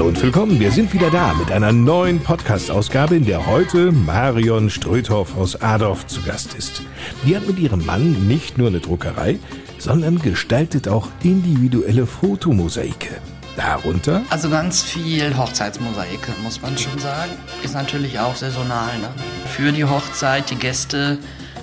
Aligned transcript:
und 0.00 0.20
willkommen. 0.20 0.58
Wir 0.58 0.72
sind 0.72 0.92
wieder 0.92 1.08
da 1.10 1.34
mit 1.34 1.52
einer 1.52 1.70
neuen 1.70 2.18
Podcast-Ausgabe, 2.18 3.14
in 3.14 3.26
der 3.26 3.46
heute 3.46 3.92
Marion 3.92 4.68
Ströthoff 4.68 5.36
aus 5.36 5.60
Adorf 5.62 6.06
zu 6.08 6.20
Gast 6.22 6.54
ist. 6.54 6.82
Die 7.24 7.36
hat 7.36 7.46
mit 7.46 7.60
ihrem 7.60 7.86
Mann 7.86 8.26
nicht 8.26 8.58
nur 8.58 8.68
eine 8.68 8.80
Druckerei, 8.80 9.38
sondern 9.78 10.18
gestaltet 10.20 10.88
auch 10.88 11.08
individuelle 11.22 12.06
Fotomosaike. 12.06 13.20
Darunter? 13.56 14.22
Also 14.30 14.50
ganz 14.50 14.82
viel 14.82 15.36
Hochzeitsmosaike, 15.36 16.32
muss 16.42 16.60
man 16.60 16.76
schon 16.76 16.98
sagen. 16.98 17.32
Ist 17.62 17.74
natürlich 17.74 18.18
auch 18.18 18.34
saisonal. 18.34 18.98
Ne? 18.98 19.10
Für 19.54 19.70
die 19.70 19.84
Hochzeit, 19.84 20.50
die 20.50 20.56
Gäste 20.56 21.18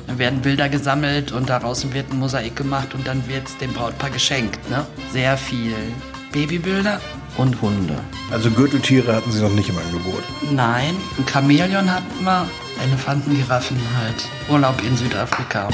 werden 0.08 0.42
Bilder 0.42 0.70
gesammelt 0.70 1.34
und 1.34 1.50
daraus 1.50 1.92
wird 1.92 2.12
ein 2.12 2.20
Mosaik 2.20 2.56
gemacht 2.56 2.94
und 2.94 3.06
dann 3.06 3.28
wird 3.28 3.48
es 3.48 3.58
dem 3.58 3.74
Brautpaar 3.74 4.10
geschenkt. 4.10 4.70
Ne? 4.70 4.86
Sehr 5.12 5.38
viel 5.38 5.76
Babybilder 6.32 7.02
und 7.38 7.62
Hunde. 7.62 7.96
Also 8.32 8.50
Gürteltiere 8.52 9.16
hatten 9.16 9.32
Sie 9.32 9.42
noch 9.42 9.54
nicht 9.54 9.70
im 9.70 9.78
Angebot? 9.78 10.24
Nein, 10.52 10.96
ein 11.18 11.28
Chamäleon 11.28 11.92
hatten 11.92 12.24
wir, 12.24 12.48
Elefanten, 12.84 13.36
Giraffen 13.36 13.78
halt. 13.98 14.26
Urlaub 14.50 14.82
in 14.84 14.96
Südafrika. 14.98 15.70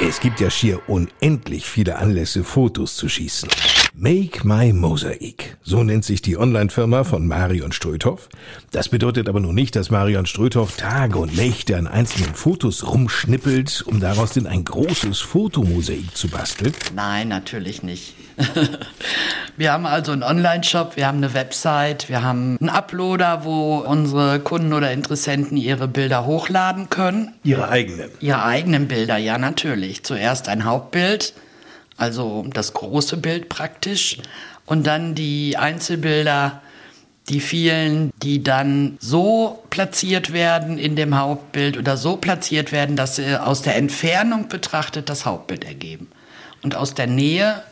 Es 0.00 0.20
gibt 0.20 0.40
ja 0.40 0.50
schier 0.50 0.80
unendlich 0.88 1.66
viele 1.66 1.96
Anlässe, 1.96 2.44
Fotos 2.44 2.96
zu 2.96 3.08
schießen. 3.08 3.48
Make 3.96 4.44
My 4.44 4.72
Mosaic, 4.72 5.56
so 5.62 5.84
nennt 5.84 6.04
sich 6.04 6.20
die 6.20 6.36
Online-Firma 6.36 7.04
von 7.04 7.28
Marion 7.28 7.70
Ströthoff. 7.70 8.28
Das 8.72 8.88
bedeutet 8.88 9.28
aber 9.28 9.38
nun 9.38 9.54
nicht, 9.54 9.76
dass 9.76 9.88
Marion 9.88 10.26
Ströthoff 10.26 10.76
Tage 10.76 11.16
und 11.16 11.36
Nächte 11.36 11.76
an 11.76 11.86
einzelnen 11.86 12.34
Fotos 12.34 12.84
rumschnippelt, 12.88 13.84
um 13.86 14.00
daraus 14.00 14.32
denn 14.32 14.48
ein 14.48 14.64
großes 14.64 15.20
Fotomosaik 15.20 16.16
zu 16.16 16.26
basteln. 16.26 16.74
Nein, 16.96 17.28
natürlich 17.28 17.84
nicht. 17.84 18.16
wir 19.56 19.72
haben 19.72 19.86
also 19.86 20.10
einen 20.10 20.24
Online-Shop, 20.24 20.96
wir 20.96 21.06
haben 21.06 21.18
eine 21.18 21.32
Website, 21.32 22.08
wir 22.08 22.24
haben 22.24 22.56
einen 22.60 22.70
Uploader, 22.70 23.44
wo 23.44 23.76
unsere 23.76 24.40
Kunden 24.40 24.72
oder 24.72 24.90
Interessenten 24.90 25.56
ihre 25.56 25.86
Bilder 25.86 26.26
hochladen 26.26 26.90
können. 26.90 27.32
Ihre 27.44 27.68
eigenen? 27.68 28.10
Ihre 28.18 28.42
eigenen 28.44 28.88
Bilder, 28.88 29.18
ja 29.18 29.38
natürlich. 29.38 30.02
Zuerst 30.02 30.48
ein 30.48 30.64
Hauptbild, 30.64 31.32
also 31.96 32.44
das 32.52 32.72
große 32.72 33.16
Bild 33.16 33.48
praktisch, 33.48 34.18
und 34.66 34.86
dann 34.86 35.14
die 35.14 35.56
Einzelbilder, 35.56 36.62
die 37.28 37.40
vielen, 37.40 38.10
die 38.22 38.42
dann 38.42 38.96
so 39.00 39.62
platziert 39.70 40.32
werden 40.32 40.78
in 40.78 40.96
dem 40.96 41.18
Hauptbild 41.18 41.76
oder 41.78 41.96
so 41.96 42.16
platziert 42.16 42.72
werden, 42.72 42.96
dass 42.96 43.16
sie 43.16 43.40
aus 43.40 43.62
der 43.62 43.76
Entfernung 43.76 44.48
betrachtet 44.48 45.08
das 45.08 45.24
Hauptbild 45.24 45.64
ergeben. 45.64 46.08
Und 46.62 46.76
aus 46.76 46.94
der 46.94 47.06
Nähe 47.06 47.62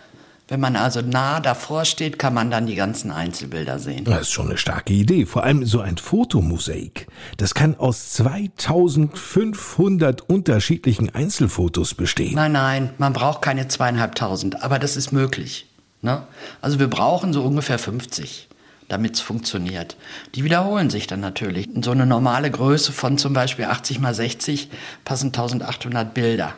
wenn 0.48 0.60
man 0.60 0.76
also 0.76 1.00
nah 1.00 1.40
davor 1.40 1.84
steht, 1.84 2.18
kann 2.18 2.34
man 2.34 2.50
dann 2.50 2.66
die 2.66 2.74
ganzen 2.74 3.10
Einzelbilder 3.10 3.78
sehen. 3.78 4.04
Das 4.04 4.22
ist 4.22 4.32
schon 4.32 4.48
eine 4.48 4.58
starke 4.58 4.92
Idee. 4.92 5.24
Vor 5.24 5.44
allem 5.44 5.64
so 5.64 5.80
ein 5.80 5.96
Fotomosaik. 5.96 7.06
Das 7.38 7.54
kann 7.54 7.76
aus 7.76 8.12
2500 8.12 10.28
unterschiedlichen 10.28 11.14
Einzelfotos 11.14 11.94
bestehen. 11.94 12.34
Nein, 12.34 12.52
nein, 12.52 12.90
man 12.98 13.12
braucht 13.12 13.42
keine 13.42 13.68
zweieinhalbtausend, 13.68 14.62
aber 14.62 14.78
das 14.78 14.96
ist 14.96 15.12
möglich. 15.12 15.67
Ne? 16.02 16.22
Also 16.61 16.78
wir 16.78 16.88
brauchen 16.88 17.33
so 17.33 17.42
ungefähr 17.42 17.78
50 17.78 18.48
damit 18.88 19.14
es 19.14 19.20
funktioniert. 19.22 19.96
Die 20.34 20.44
wiederholen 20.44 20.90
sich 20.90 21.06
dann 21.06 21.20
natürlich. 21.20 21.74
In 21.74 21.83
so 21.83 21.92
eine 21.92 22.05
normale 22.05 22.50
Größe 22.50 22.92
von 22.92 23.17
zum 23.17 23.33
Beispiel 23.33 23.64
80 23.64 24.00
mal 24.00 24.12
60 24.12 24.68
passen 25.02 25.28
1800 25.28 26.12
Bilder. 26.12 26.52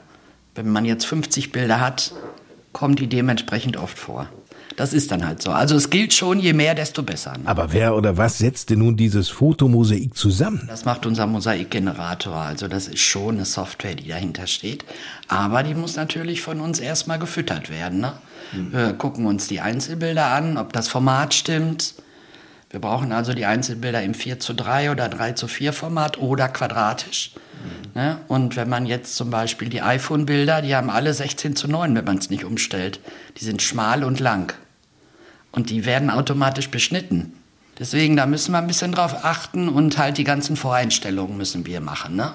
Wenn 0.56 0.68
man 0.68 0.84
jetzt 0.84 1.06
50 1.06 1.52
Bilder 1.52 1.80
hat, 1.80 2.12
kommen 2.74 2.96
die 2.96 3.06
dementsprechend 3.06 3.78
oft 3.78 3.98
vor. 3.98 4.28
Das 4.76 4.92
ist 4.92 5.12
dann 5.12 5.24
halt 5.24 5.40
so. 5.40 5.52
Also 5.52 5.76
es 5.76 5.88
gilt 5.88 6.12
schon, 6.12 6.40
je 6.40 6.52
mehr, 6.52 6.74
desto 6.74 7.02
besser. 7.02 7.32
Ne? 7.38 7.46
Aber 7.46 7.72
wer 7.72 7.94
oder 7.94 8.16
was 8.16 8.38
setzt 8.38 8.70
denn 8.70 8.80
nun 8.80 8.96
dieses 8.96 9.28
Fotomosaik 9.28 10.16
zusammen? 10.16 10.64
Das 10.66 10.84
macht 10.84 11.06
unser 11.06 11.26
Mosaikgenerator. 11.26 12.34
Also 12.34 12.66
das 12.66 12.88
ist 12.88 12.98
schon 12.98 13.36
eine 13.36 13.44
Software, 13.44 13.94
die 13.94 14.08
dahinter 14.08 14.48
steht. 14.48 14.84
Aber 15.28 15.62
die 15.62 15.74
muss 15.74 15.94
natürlich 15.94 16.42
von 16.42 16.60
uns 16.60 16.80
erstmal 16.80 17.20
gefüttert 17.20 17.70
werden. 17.70 18.00
Ne? 18.00 18.12
Mhm. 18.52 18.72
Wir 18.72 18.92
gucken 18.94 19.26
uns 19.26 19.46
die 19.46 19.60
Einzelbilder 19.60 20.26
an, 20.26 20.56
ob 20.56 20.72
das 20.72 20.88
Format 20.88 21.34
stimmt. 21.34 21.94
Wir 22.70 22.80
brauchen 22.80 23.12
also 23.12 23.32
die 23.32 23.46
Einzelbilder 23.46 24.02
im 24.02 24.14
4 24.14 24.40
zu 24.40 24.54
3 24.54 24.90
oder 24.90 25.08
3 25.08 25.32
zu 25.32 25.46
4 25.46 25.72
Format 25.72 26.18
oder 26.18 26.48
quadratisch. 26.48 27.30
Ne? 27.94 28.18
Und 28.28 28.56
wenn 28.56 28.68
man 28.68 28.86
jetzt 28.86 29.16
zum 29.16 29.30
Beispiel 29.30 29.68
die 29.68 29.82
iPhone-Bilder, 29.82 30.62
die 30.62 30.74
haben 30.74 30.90
alle 30.90 31.14
16 31.14 31.54
zu 31.54 31.68
9, 31.68 31.94
wenn 31.94 32.04
man 32.04 32.18
es 32.18 32.28
nicht 32.28 32.44
umstellt. 32.44 33.00
Die 33.38 33.44
sind 33.44 33.62
schmal 33.62 34.02
und 34.02 34.20
lang. 34.20 34.54
Und 35.52 35.70
die 35.70 35.86
werden 35.86 36.10
automatisch 36.10 36.68
beschnitten. 36.68 37.32
Deswegen, 37.78 38.16
da 38.16 38.26
müssen 38.26 38.52
wir 38.52 38.58
ein 38.58 38.66
bisschen 38.66 38.92
drauf 38.92 39.24
achten 39.24 39.68
und 39.68 39.98
halt 39.98 40.18
die 40.18 40.24
ganzen 40.24 40.56
Voreinstellungen 40.56 41.36
müssen 41.36 41.66
wir 41.66 41.80
machen. 41.80 42.16
Ne? 42.16 42.32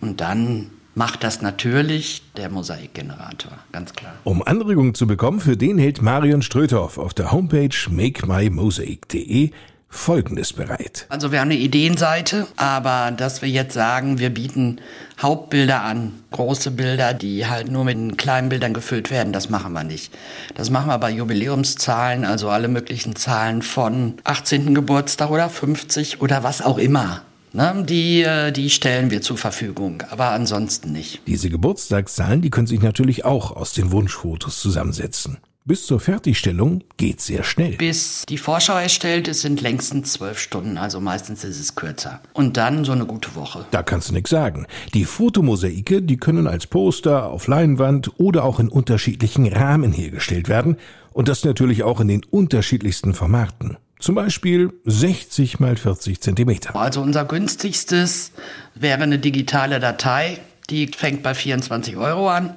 Und 0.00 0.20
dann 0.20 0.70
macht 0.94 1.22
das 1.22 1.42
natürlich 1.42 2.22
der 2.36 2.50
Mosaikgenerator, 2.50 3.52
ganz 3.70 3.92
klar. 3.92 4.14
Um 4.24 4.42
Anregungen 4.42 4.94
zu 4.94 5.06
bekommen, 5.06 5.40
für 5.40 5.56
den 5.56 5.78
hält 5.78 6.02
Marion 6.02 6.42
Ströthoff 6.42 6.98
auf 6.98 7.14
der 7.14 7.30
Homepage 7.30 7.76
makemymosaic.de 7.88 9.50
Folgendes 9.90 10.52
bereit. 10.52 11.06
Also 11.08 11.32
wir 11.32 11.40
haben 11.40 11.50
eine 11.50 11.58
Ideenseite, 11.58 12.46
aber 12.56 13.10
dass 13.10 13.40
wir 13.40 13.48
jetzt 13.48 13.72
sagen, 13.72 14.18
wir 14.18 14.30
bieten 14.30 14.80
Hauptbilder 15.20 15.82
an, 15.82 16.12
große 16.30 16.70
Bilder, 16.70 17.14
die 17.14 17.46
halt 17.46 17.70
nur 17.70 17.84
mit 17.84 18.18
kleinen 18.18 18.50
Bildern 18.50 18.74
gefüllt 18.74 19.10
werden, 19.10 19.32
das 19.32 19.48
machen 19.48 19.72
wir 19.72 19.84
nicht. 19.84 20.12
Das 20.54 20.68
machen 20.68 20.88
wir 20.88 20.98
bei 20.98 21.10
Jubiläumszahlen, 21.10 22.26
also 22.26 22.50
alle 22.50 22.68
möglichen 22.68 23.16
Zahlen 23.16 23.62
von 23.62 24.14
18. 24.24 24.74
Geburtstag 24.74 25.30
oder 25.30 25.48
50 25.48 26.20
oder 26.20 26.42
was 26.42 26.60
auch 26.60 26.78
immer. 26.78 27.22
Ne, 27.54 27.82
die, 27.88 28.22
äh, 28.22 28.52
die 28.52 28.68
stellen 28.68 29.10
wir 29.10 29.22
zur 29.22 29.38
Verfügung, 29.38 30.02
aber 30.10 30.32
ansonsten 30.32 30.92
nicht. 30.92 31.22
Diese 31.26 31.48
Geburtstagszahlen, 31.48 32.42
die 32.42 32.50
können 32.50 32.66
sich 32.66 32.82
natürlich 32.82 33.24
auch 33.24 33.52
aus 33.52 33.72
den 33.72 33.90
Wunschfotos 33.90 34.60
zusammensetzen. 34.60 35.38
Bis 35.68 35.84
zur 35.84 36.00
Fertigstellung 36.00 36.82
geht 36.96 37.20
sehr 37.20 37.44
schnell. 37.44 37.76
Bis 37.76 38.24
die 38.26 38.38
Vorschau 38.38 38.78
erstellt 38.78 39.28
ist, 39.28 39.42
sind 39.42 39.60
längstens 39.60 40.14
zwölf 40.14 40.38
Stunden, 40.38 40.78
also 40.78 40.98
meistens 40.98 41.44
ist 41.44 41.60
es 41.60 41.74
kürzer. 41.74 42.22
Und 42.32 42.56
dann 42.56 42.86
so 42.86 42.92
eine 42.92 43.04
gute 43.04 43.34
Woche. 43.34 43.66
Da 43.70 43.82
kannst 43.82 44.08
du 44.08 44.14
nichts 44.14 44.30
sagen. 44.30 44.66
Die 44.94 45.04
Fotomosaike, 45.04 46.00
die 46.00 46.16
können 46.16 46.46
als 46.46 46.66
Poster, 46.66 47.26
auf 47.26 47.48
Leinwand 47.48 48.12
oder 48.16 48.44
auch 48.44 48.60
in 48.60 48.70
unterschiedlichen 48.70 49.46
Rahmen 49.46 49.92
hergestellt 49.92 50.48
werden. 50.48 50.78
Und 51.12 51.28
das 51.28 51.44
natürlich 51.44 51.82
auch 51.82 52.00
in 52.00 52.08
den 52.08 52.24
unterschiedlichsten 52.24 53.12
Formaten. 53.12 53.76
Zum 53.98 54.14
Beispiel 54.14 54.72
60 54.86 55.60
mal 55.60 55.76
40 55.76 56.22
Zentimeter. 56.22 56.74
Also 56.76 57.02
unser 57.02 57.26
günstigstes 57.26 58.32
wäre 58.74 59.02
eine 59.02 59.18
digitale 59.18 59.80
Datei. 59.80 60.38
Die 60.70 60.86
fängt 60.86 61.22
bei 61.22 61.34
24 61.34 61.98
Euro 61.98 62.30
an. 62.30 62.54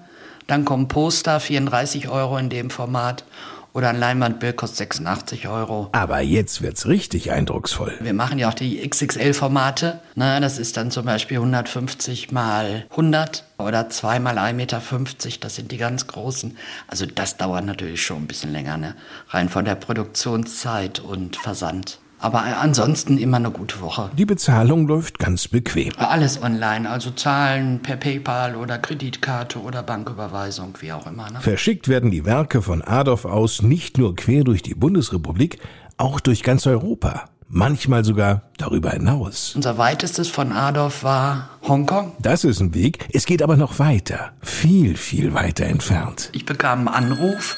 Dann 0.51 0.66
kommen 0.66 0.89
Poster, 0.89 1.39
34 1.39 2.09
Euro 2.09 2.38
in 2.38 2.50
dem 2.50 2.69
Format. 2.72 3.23
Oder 3.72 3.88
ein 3.88 3.97
Leinwandbild 3.97 4.57
kostet 4.57 4.79
86 4.79 5.47
Euro. 5.47 5.88
Aber 5.94 6.19
jetzt 6.19 6.62
wird's 6.62 6.88
richtig 6.88 7.31
eindrucksvoll. 7.31 7.97
Wir 8.01 8.13
machen 8.13 8.38
ja 8.38 8.50
auch 8.50 8.53
die 8.53 8.86
XXL-Formate. 8.86 10.01
das 10.18 10.57
ist 10.57 10.75
dann 10.75 10.92
zum 10.92 11.06
Beispiel 11.06 11.38
150 11.38 12.33
mal 12.33 12.83
100 12.89 13.45
oder 13.59 13.88
2 13.88 14.19
mal 14.19 14.38
1,50 14.38 14.53
Meter. 14.53 14.81
Das 15.39 15.56
sind 15.56 15.71
die 15.71 15.77
ganz 15.77 16.07
großen. 16.07 16.57
Also 16.88 17.06
das 17.06 17.38
dauert 17.38 17.63
natürlich 17.63 18.04
schon 18.04 18.24
ein 18.24 18.27
bisschen 18.27 18.51
länger, 18.51 18.75
ne? 18.75 18.95
rein 19.30 19.47
von 19.47 19.63
der 19.63 19.75
Produktionszeit 19.75 21.00
und 21.00 21.38
Versand. 21.38 22.00
Aber 22.21 22.44
ansonsten 22.44 23.18
immer 23.18 23.38
eine 23.38 23.50
gute 23.50 23.81
Woche. 23.81 24.12
Die 24.15 24.25
Bezahlung 24.25 24.88
läuft 24.88 25.18
ganz 25.18 25.47
bequem. 25.47 25.91
Alles 25.97 26.41
online, 26.41 26.88
also 26.88 27.09
Zahlen 27.09 27.81
per 27.81 27.97
PayPal 27.97 28.56
oder 28.56 28.77
Kreditkarte 28.77 29.59
oder 29.59 29.81
Banküberweisung, 29.81 30.75
wie 30.81 30.94
auch 30.94 31.07
immer. 31.07 31.31
Ne? 31.31 31.41
Verschickt 31.41 31.88
werden 31.88 32.12
die 32.12 32.23
Werke 32.23 32.62
von 32.62 32.83
Adolf 32.83 33.25
aus 33.25 33.63
nicht 33.63 33.97
nur 33.97 34.15
quer 34.15 34.44
durch 34.44 34.62
die 34.62 34.75
Bundesrepublik, 34.75 35.57
auch 35.97 36.19
durch 36.19 36.44
ganz 36.44 36.68
Europa. 36.68 37.25
Manchmal 37.47 38.06
sogar 38.06 38.44
darüber 38.57 38.91
hinaus. 38.91 39.53
Unser 39.56 39.77
weitestes 39.77 40.29
von 40.29 40.53
Adolf 40.53 41.03
war 41.03 41.50
Hongkong. 41.68 42.13
Das 42.19 42.44
ist 42.44 42.62
ein 42.62 42.73
Weg. 42.75 43.07
Es 43.12 43.25
geht 43.25 43.41
aber 43.41 43.57
noch 43.57 43.79
weiter. 43.79 44.31
Viel, 44.41 44.95
viel 44.95 45.33
weiter 45.33 45.65
entfernt. 45.65 46.29
Ich 46.33 46.45
bekam 46.45 46.88
einen 46.88 47.12
Anruf 47.12 47.57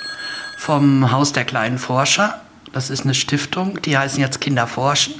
vom 0.57 1.11
Haus 1.11 1.33
der 1.33 1.43
kleinen 1.43 1.77
Forscher 1.77 2.39
das 2.73 2.89
ist 2.89 3.03
eine 3.03 3.13
Stiftung, 3.13 3.81
die 3.83 3.97
heißen 3.97 4.19
jetzt 4.19 4.41
Kinder 4.41 4.67
forschen. 4.67 5.13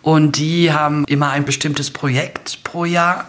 Und 0.00 0.36
die 0.38 0.72
haben 0.72 1.04
immer 1.04 1.30
ein 1.30 1.44
bestimmtes 1.44 1.90
Projekt 1.90 2.64
pro 2.64 2.84
Jahr. 2.84 3.26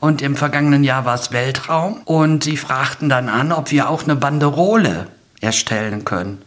Und 0.00 0.22
im 0.22 0.36
vergangenen 0.36 0.84
Jahr 0.84 1.04
war 1.04 1.16
es 1.16 1.32
Weltraum. 1.32 2.00
Und 2.04 2.44
sie 2.44 2.56
fragten 2.56 3.08
dann 3.08 3.28
an, 3.28 3.52
ob 3.52 3.70
wir 3.72 3.88
auch 3.88 4.04
eine 4.04 4.16
Banderole 4.16 5.08
erstellen 5.40 6.04
können. 6.04 6.40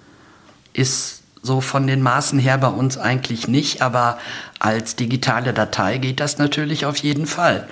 Ist 0.74 1.22
so 1.42 1.60
von 1.60 1.86
den 1.86 2.02
Maßen 2.02 2.40
her 2.40 2.58
bei 2.58 2.68
uns 2.68 2.98
eigentlich 2.98 3.48
nicht, 3.48 3.82
aber 3.82 4.18
als 4.60 4.96
digitale 4.96 5.54
Datei 5.54 5.98
geht 5.98 6.20
das 6.20 6.38
natürlich 6.38 6.86
auf 6.86 6.98
jeden 6.98 7.26
Fall. 7.26 7.68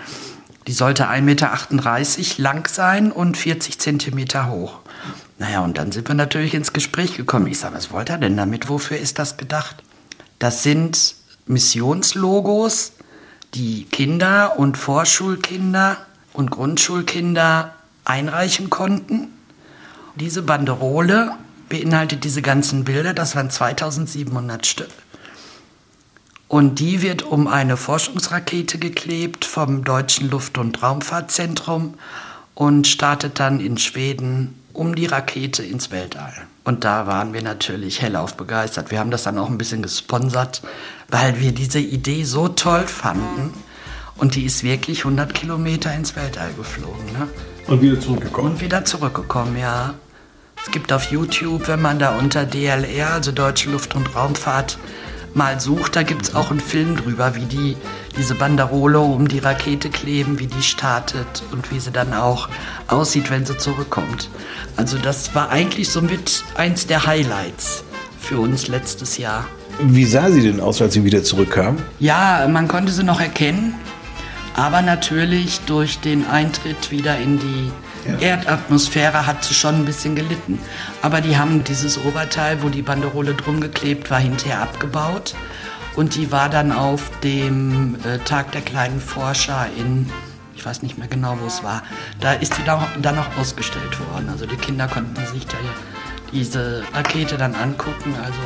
Die 0.68 0.74
sollte 0.74 1.08
1,38 1.08 1.22
Meter 1.22 2.44
lang 2.44 2.68
sein 2.68 3.12
und 3.12 3.38
40 3.38 3.80
Zentimeter 3.80 4.50
hoch. 4.50 4.80
Naja, 5.40 5.62
und 5.62 5.78
dann 5.78 5.94
sind 5.94 6.08
wir 6.10 6.16
natürlich 6.16 6.54
ins 6.54 6.74
Gespräch 6.74 7.16
gekommen. 7.16 7.48
Ich 7.48 7.60
sage, 7.60 7.76
was 7.76 7.92
wollt 7.92 8.10
ihr 8.10 8.18
denn 8.18 8.36
damit? 8.36 8.68
Wofür 8.68 8.98
ist 8.98 9.20
das 9.20 9.38
gedacht? 9.38 9.78
Das 10.38 10.64
sind 10.64 11.16
Missionslogos, 11.48 12.92
die 13.54 13.86
Kinder 13.86 14.60
und 14.60 14.78
Vorschulkinder 14.78 15.98
und 16.34 16.52
Grundschulkinder 16.52 17.74
einreichen 18.04 18.70
konnten. 18.70 19.30
Diese 20.16 20.42
Banderole 20.42 21.32
beinhaltet 21.70 22.26
diese 22.26 22.42
ganzen 22.42 22.84
Bilder, 22.84 23.14
das 23.14 23.36
waren 23.38 23.50
2700 23.50 24.66
Stück. 24.66 24.90
Und 26.50 26.80
die 26.80 27.02
wird 27.02 27.22
um 27.22 27.48
eine 27.48 27.78
Forschungsrakete 27.78 28.78
geklebt 28.78 29.46
vom 29.46 29.86
Deutschen 29.86 30.30
Luft- 30.30 30.58
und 30.58 30.84
Raumfahrtzentrum 30.84 31.94
und 32.60 32.88
startet 32.88 33.40
dann 33.40 33.62
in 33.62 33.78
Schweden 33.78 34.54
um 34.74 34.94
die 34.94 35.06
Rakete 35.06 35.64
ins 35.64 35.92
Weltall. 35.92 36.34
Und 36.66 36.84
da 36.84 37.08
waren 37.08 37.32
wir 37.32 37.42
natürlich 37.42 38.02
hellauf 38.02 38.36
begeistert. 38.36 38.92
Wir 38.92 39.00
haben 39.00 39.12
das 39.12 39.24
dann 39.24 39.38
auch 39.38 39.50
ein 39.50 39.58
bisschen 39.58 39.82
gesponsert, 39.82 40.62
weil 41.08 41.40
wir 41.40 41.54
diese 41.54 41.80
Idee 41.80 42.26
so 42.26 42.50
toll 42.50 42.86
fanden. 42.86 43.54
Und 44.18 44.36
die 44.36 44.44
ist 44.44 44.66
wirklich 44.66 45.06
100 45.06 45.34
Kilometer 45.34 45.94
ins 45.94 46.18
Weltall 46.18 46.52
geflogen. 46.58 47.06
Ne? 47.14 47.30
Und 47.68 47.82
wieder 47.82 47.98
zurückgekommen. 47.98 48.52
Und 48.52 48.62
wieder 48.62 48.84
zurückgekommen, 48.84 49.58
ja. 49.58 49.94
Es 50.62 50.70
gibt 50.70 50.92
auf 50.92 51.06
YouTube, 51.14 51.70
wenn 51.70 51.82
man 51.82 51.98
da 51.98 52.18
unter 52.18 52.46
DLR, 52.46 53.14
also 53.14 53.32
Deutsche 53.32 53.70
Luft- 53.70 53.96
und 53.96 54.14
Raumfahrt, 54.14 54.78
mal 55.34 55.60
sucht, 55.60 55.96
da 55.96 56.04
gibt 56.04 56.24
es 56.24 56.36
auch 56.36 56.52
einen 56.52 56.60
Film 56.60 56.96
drüber, 56.98 57.36
wie 57.36 57.46
die 57.46 57.78
diese 58.18 58.36
Banderole 58.36 59.00
um 59.00 59.28
die 59.28 59.40
Rakete 59.40 59.90
kleben, 59.90 60.40
wie 60.40 60.48
die 60.48 60.62
startet 60.62 61.44
und 61.52 61.72
wie 61.72 61.80
sie 61.80 61.92
dann 61.92 62.14
auch 62.14 62.50
aussieht, 62.88 63.30
wenn 63.30 63.46
sie 63.46 63.58
zurückkommt. 63.58 64.30
Also 64.76 64.98
das 64.98 65.36
war 65.36 65.50
eigentlich 65.50 65.90
somit 65.90 66.44
eins 66.56 66.88
der 66.88 67.06
Highlights 67.06 67.84
für 68.20 68.40
uns 68.40 68.68
letztes 68.68 69.18
Jahr. 69.18 69.46
Wie 69.82 70.06
sah 70.06 70.30
sie 70.30 70.42
denn 70.42 70.60
aus, 70.60 70.82
als 70.82 70.94
sie 70.94 71.06
wieder 71.06 71.24
zurückkam? 71.24 71.78
Ja, 72.00 72.48
man 72.50 72.68
konnte 72.68 72.92
sie 72.92 73.04
noch 73.04 73.22
erkennen, 73.22 73.76
aber 74.60 74.82
natürlich 74.82 75.62
durch 75.62 76.00
den 76.00 76.28
Eintritt 76.28 76.92
wieder 76.92 77.18
in 77.18 77.40
die 77.40 77.72
ja. 78.06 78.18
Erdatmosphäre 78.20 79.26
hat 79.26 79.42
sie 79.46 79.54
schon 79.54 79.76
ein 79.76 79.86
bisschen 79.86 80.16
gelitten. 80.16 80.60
Aber 81.02 81.22
die 81.22 81.38
haben 81.38 81.64
dieses 81.64 81.98
Oberteil, 81.98 82.62
wo 82.62 82.68
die 82.68 82.82
Banderole 82.82 83.36
drum 83.36 83.62
geklebt 83.62 84.12
war, 84.12 84.20
hinterher 84.20 84.62
abgebaut. 84.62 85.34
Und 85.96 86.16
die 86.16 86.34
war 86.34 86.50
dann 86.50 86.74
auf 86.74 87.10
dem 87.24 87.96
äh, 88.04 88.18
Tag 88.20 88.52
der 88.52 88.60
kleinen 88.60 89.00
Forscher 89.00 89.68
in, 89.78 90.10
ich 90.54 90.66
weiß 90.66 90.82
nicht 90.82 90.98
mehr 90.98 91.08
genau, 91.08 91.38
wo 91.42 91.48
es 91.48 91.64
war, 91.64 91.82
da 92.20 92.34
ist 92.34 92.58
die 92.58 92.64
dann, 92.66 92.86
dann 93.02 93.16
noch 93.16 93.38
ausgestellt 93.38 93.98
worden. 94.12 94.28
Also 94.30 94.46
die 94.46 94.58
Kinder 94.58 94.90
konnten 94.90 95.26
sich 95.26 95.48
da 95.48 95.56
diese 96.34 96.84
Rakete 96.94 97.38
dann 97.38 97.56
angucken. 97.56 98.14
Also 98.22 98.42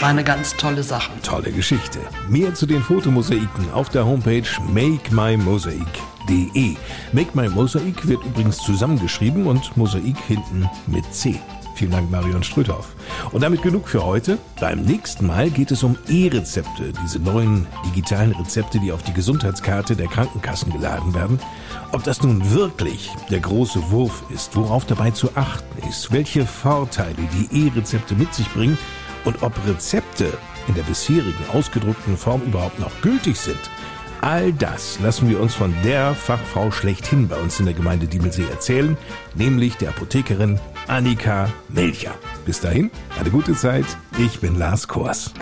war 0.00 0.08
eine 0.08 0.24
ganz 0.24 0.56
tolle 0.56 0.82
Sache. 0.82 1.10
Tolle 1.22 1.52
Geschichte. 1.52 2.00
Mehr 2.28 2.54
zu 2.54 2.66
den 2.66 2.82
Fotomosaiken 2.82 3.70
auf 3.72 3.88
der 3.88 4.04
Homepage 4.04 4.48
Make 4.72 5.14
My 5.14 5.36
Mosaic 5.36 5.86
mosaik.de. 6.26 6.76
Make 7.12 7.30
My 7.34 7.48
Mosaik 7.48 8.06
wird 8.06 8.24
übrigens 8.24 8.58
zusammengeschrieben 8.58 9.46
und 9.46 9.76
Mosaik 9.76 10.18
hinten 10.26 10.68
mit 10.86 11.04
C. 11.12 11.40
Vielen 11.74 11.92
Dank, 11.92 12.10
Marion 12.10 12.42
Ströthoff. 12.42 12.94
Und 13.32 13.42
damit 13.42 13.62
genug 13.62 13.88
für 13.88 14.04
heute. 14.04 14.38
Beim 14.60 14.82
nächsten 14.82 15.26
Mal 15.26 15.50
geht 15.50 15.70
es 15.70 15.82
um 15.82 15.96
E-Rezepte, 16.06 16.92
diese 17.02 17.18
neuen 17.18 17.66
digitalen 17.86 18.32
Rezepte, 18.32 18.78
die 18.78 18.92
auf 18.92 19.02
die 19.02 19.14
Gesundheitskarte 19.14 19.96
der 19.96 20.06
Krankenkassen 20.06 20.70
geladen 20.70 21.14
werden. 21.14 21.40
Ob 21.92 22.04
das 22.04 22.22
nun 22.22 22.52
wirklich 22.52 23.10
der 23.30 23.40
große 23.40 23.90
Wurf 23.90 24.22
ist, 24.28 24.54
worauf 24.54 24.84
dabei 24.84 25.12
zu 25.12 25.30
achten 25.34 25.88
ist, 25.88 26.12
welche 26.12 26.46
Vorteile 26.46 27.16
die 27.32 27.66
E-Rezepte 27.66 28.14
mit 28.14 28.34
sich 28.34 28.48
bringen 28.50 28.78
und 29.24 29.42
ob 29.42 29.54
Rezepte 29.66 30.32
in 30.68 30.74
der 30.74 30.82
bisherigen 30.82 31.44
ausgedruckten 31.52 32.16
Form 32.16 32.42
überhaupt 32.42 32.78
noch 32.78 32.92
gültig 33.02 33.36
sind– 33.36 33.58
All 34.22 34.52
das 34.52 35.00
lassen 35.00 35.28
wir 35.28 35.40
uns 35.40 35.52
von 35.52 35.74
der 35.82 36.14
Fachfrau 36.14 36.70
schlechthin 36.70 37.26
bei 37.26 37.36
uns 37.36 37.58
in 37.58 37.66
der 37.66 37.74
Gemeinde 37.74 38.06
Diemelsee 38.06 38.46
erzählen, 38.48 38.96
nämlich 39.34 39.76
der 39.78 39.88
Apothekerin 39.88 40.60
Annika 40.86 41.52
Melcher. 41.68 42.14
Bis 42.46 42.60
dahin, 42.60 42.92
eine 43.18 43.30
gute 43.30 43.56
Zeit. 43.56 43.86
Ich 44.20 44.38
bin 44.38 44.56
Lars 44.56 44.86
Kors. 44.86 45.34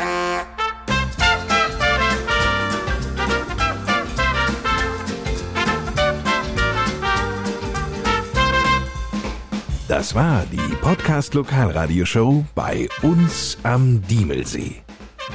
Das 9.90 10.14
war 10.14 10.46
die 10.52 10.76
Podcast 10.76 11.34
Lokalradioshow 11.34 12.44
bei 12.54 12.88
uns 13.02 13.58
am 13.64 14.00
Diemelsee. 14.06 14.82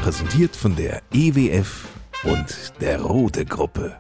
Präsentiert 0.02 0.56
von 0.56 0.74
der 0.78 1.02
EWF 1.12 1.90
und 2.24 2.72
der 2.80 3.02
Rote 3.02 3.44
Gruppe. 3.44 3.98